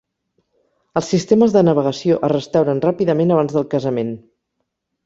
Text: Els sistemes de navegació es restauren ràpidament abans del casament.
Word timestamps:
Els 1.01 1.09
sistemes 1.13 1.53
de 1.57 1.63
navegació 1.67 2.17
es 2.29 2.35
restauren 2.35 2.83
ràpidament 2.87 3.37
abans 3.39 3.57
del 3.59 3.71
casament. 3.77 4.13